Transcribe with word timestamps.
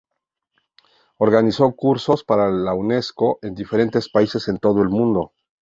Organizó 1.17 1.73
cursos 1.75 2.23
para 2.23 2.49
la 2.49 2.73
Unesco 2.73 3.37
en 3.43 3.53
diferentes 3.53 4.09
países 4.09 4.47
en 4.47 4.57
todo 4.57 4.81
el 4.81 4.89
mundo. 4.89 5.33